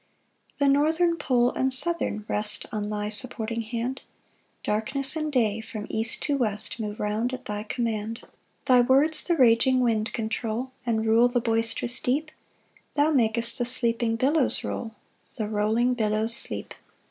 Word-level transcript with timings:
3 0.57 0.65
The 0.65 0.73
northern 0.73 1.15
pole 1.15 1.51
and 1.51 1.71
southern 1.71 2.25
rest 2.27 2.65
On 2.71 2.89
thy 2.89 3.07
supporting 3.09 3.61
hand; 3.61 4.01
Darkness 4.63 5.15
and 5.15 5.31
day 5.31 5.61
from 5.61 5.85
east 5.91 6.23
to 6.23 6.37
west 6.37 6.79
Move 6.79 6.99
round 6.99 7.33
at 7.35 7.45
thy 7.45 7.61
command. 7.61 8.21
4 8.21 8.29
Thy 8.65 8.81
words 8.81 9.23
the 9.23 9.35
raging 9.37 9.79
wind 9.79 10.11
control, 10.11 10.71
And 10.87 11.05
rule 11.05 11.27
the 11.27 11.39
boisterous 11.39 11.99
deep; 11.99 12.31
Thou 12.95 13.11
mak'st 13.11 13.59
the 13.59 13.65
sleeping 13.65 14.15
billows 14.15 14.63
roll, 14.63 14.95
The 15.35 15.47
rolling 15.47 15.93
billows 15.93 16.35
sleep. 16.35 16.73